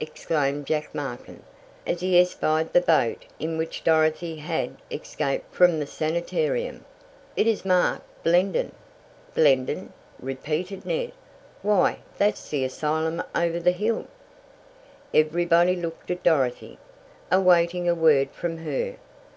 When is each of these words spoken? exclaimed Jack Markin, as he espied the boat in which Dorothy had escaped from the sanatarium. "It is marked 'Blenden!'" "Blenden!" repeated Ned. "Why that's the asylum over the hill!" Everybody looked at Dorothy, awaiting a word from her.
exclaimed 0.00 0.66
Jack 0.66 0.92
Markin, 0.92 1.40
as 1.86 2.00
he 2.00 2.18
espied 2.18 2.72
the 2.72 2.80
boat 2.80 3.26
in 3.38 3.56
which 3.56 3.84
Dorothy 3.84 4.34
had 4.34 4.74
escaped 4.90 5.54
from 5.54 5.78
the 5.78 5.86
sanatarium. 5.86 6.84
"It 7.36 7.46
is 7.46 7.64
marked 7.64 8.02
'Blenden!'" 8.24 8.72
"Blenden!" 9.36 9.92
repeated 10.18 10.84
Ned. 10.84 11.12
"Why 11.62 12.00
that's 12.16 12.48
the 12.50 12.64
asylum 12.64 13.22
over 13.36 13.60
the 13.60 13.70
hill!" 13.70 14.06
Everybody 15.14 15.76
looked 15.76 16.10
at 16.10 16.24
Dorothy, 16.24 16.76
awaiting 17.30 17.88
a 17.88 17.94
word 17.94 18.30
from 18.32 18.56
her. 18.56 18.96